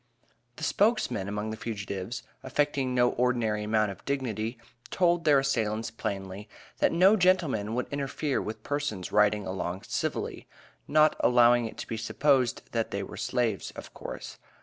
[0.55, 4.57] The spokesman amongst the fugitives, affecting no ordinary amount of dignity,
[4.89, 10.47] told their assailants plainly, that "no gentleman would interfere with persons riding along civilly"
[10.87, 14.39] not allowing it to be supposed that they were slaves, of course.